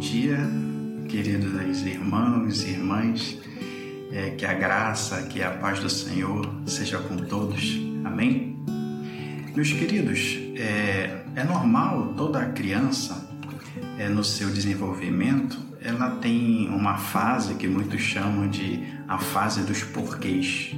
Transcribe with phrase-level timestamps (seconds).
[0.00, 0.38] dia,
[1.08, 3.38] queridos irmãos e irmãs.
[4.10, 7.78] É, que a graça, que a paz do Senhor seja com todos.
[8.02, 8.58] Amém?
[9.54, 13.30] Meus queridos, é, é normal toda criança,
[13.98, 19.84] é, no seu desenvolvimento, ela tem uma fase que muitos chamam de a fase dos
[19.84, 20.74] porquês.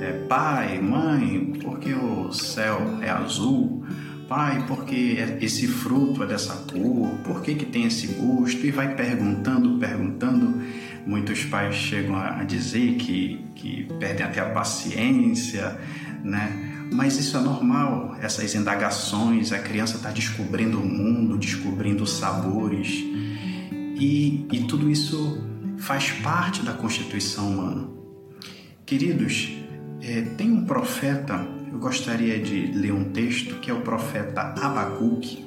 [0.00, 3.84] É, pai, mãe, porque o céu é azul?
[4.28, 7.10] Pai, porque esse fruto é dessa cor?
[7.22, 8.66] Por que, que tem esse gosto?
[8.66, 10.62] E vai perguntando, perguntando.
[11.06, 15.78] Muitos pais chegam a dizer que, que perdem até a paciência,
[16.24, 16.88] né?
[16.92, 23.04] Mas isso é normal, essas indagações, a criança está descobrindo o mundo, descobrindo sabores.
[23.98, 25.40] E, e tudo isso
[25.78, 27.88] faz parte da constituição humana.
[28.84, 29.56] Queridos,
[30.00, 35.44] é, tem um profeta eu gostaria de ler um texto que é o profeta Abacuque,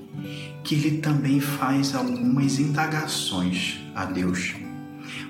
[0.64, 4.54] que ele também faz algumas indagações a Deus.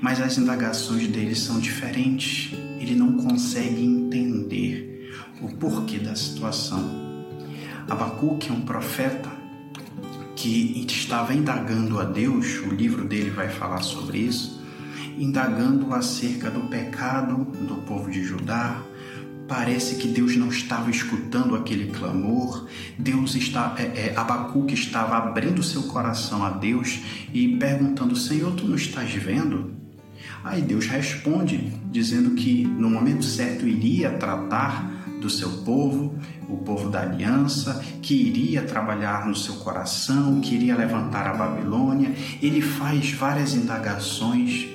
[0.02, 2.54] Mas as indagações dele são diferentes.
[2.82, 5.10] Ele não consegue entender
[5.42, 6.84] o porquê da situação.
[7.90, 9.32] Abacuque é um profeta
[10.36, 14.62] que estava indagando a Deus, o livro dele vai falar sobre isso,
[15.18, 18.82] indagando acerca do pecado do povo de Judá,
[19.50, 22.68] Parece que Deus não estava escutando aquele clamor.
[23.00, 27.00] Deus está, é, é, Abacuque estava abrindo seu coração a Deus
[27.34, 29.74] e perguntando: Senhor, tu não estás vendo?
[30.44, 36.16] Aí Deus responde, dizendo que no momento certo iria tratar do seu povo,
[36.48, 42.14] o povo da aliança, que iria trabalhar no seu coração, que iria levantar a Babilônia.
[42.40, 44.68] Ele faz várias indagações,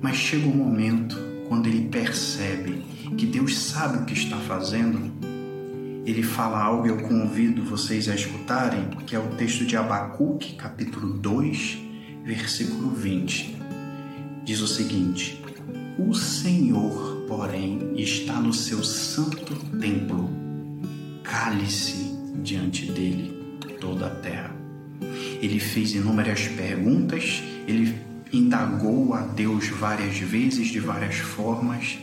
[0.00, 2.84] mas chega o um momento quando ele percebe
[3.16, 5.10] que Deus sabe o que está fazendo,
[6.04, 11.14] ele fala algo eu convido vocês a escutarem, que é o texto de Abacuque, capítulo
[11.14, 11.78] 2,
[12.24, 13.56] versículo 20.
[14.44, 15.42] Diz o seguinte:
[15.98, 20.30] O Senhor, porém, está no seu santo templo,
[21.22, 24.54] cale-se diante dele toda a terra.
[25.40, 27.94] Ele fez inúmeras perguntas, ele
[28.32, 31.98] indagou a Deus várias vezes, de várias formas,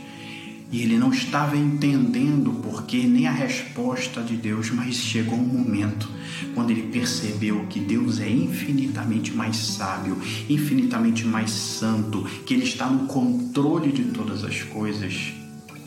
[0.72, 5.46] e ele não estava entendendo o porquê nem a resposta de Deus, mas chegou um
[5.46, 6.10] momento
[6.54, 10.18] quando ele percebeu que Deus é infinitamente mais sábio,
[10.50, 15.34] infinitamente mais santo, que ele está no controle de todas as coisas.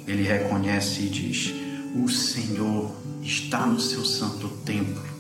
[0.07, 1.53] Ele reconhece e diz:
[1.95, 5.18] O Senhor está no seu santo templo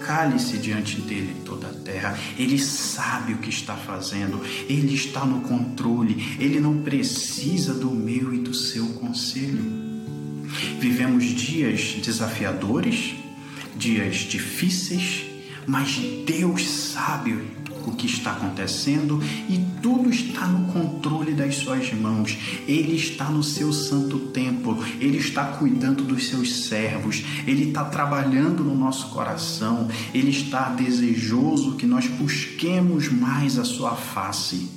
[0.00, 2.18] cale-se diante dele toda a terra.
[2.38, 8.34] Ele sabe o que está fazendo, ele está no controle, ele não precisa do meu
[8.34, 9.64] e do seu conselho.
[10.78, 13.14] Vivemos dias desafiadores,
[13.76, 15.24] dias difíceis,
[15.66, 17.32] mas Deus sabe
[17.90, 22.36] o que está acontecendo e tudo está no controle das suas mãos.
[22.66, 28.64] Ele está no seu santo templo, ele está cuidando dos seus servos, ele está trabalhando
[28.64, 34.68] no nosso coração, ele está desejoso que nós busquemos mais a sua face.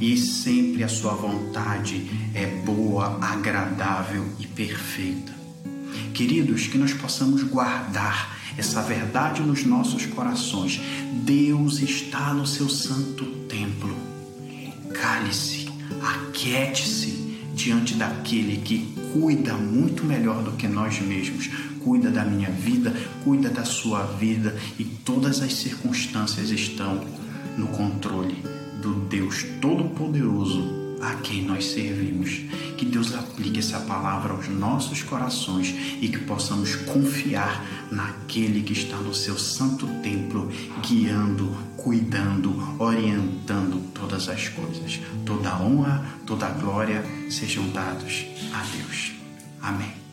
[0.00, 5.35] E sempre a sua vontade é boa, agradável e perfeita.
[6.14, 10.80] Queridos, que nós possamos guardar essa verdade nos nossos corações.
[11.24, 13.94] Deus está no seu santo templo.
[14.92, 15.68] Cale-se,
[16.00, 21.48] aquiete-se diante daquele que cuida muito melhor do que nós mesmos.
[21.82, 27.04] Cuida da minha vida, cuida da sua vida e todas as circunstâncias estão
[27.56, 28.42] no controle
[28.82, 32.42] do Deus Todo-Poderoso a quem nós servimos.
[32.76, 38.96] Que Deus aplique essa palavra aos nossos corações e que possamos confiar naquele que está
[38.96, 40.50] no seu santo templo,
[40.86, 45.00] guiando, cuidando, orientando todas as coisas.
[45.24, 49.12] Toda honra, toda glória sejam dados a Deus.
[49.60, 50.05] Amém.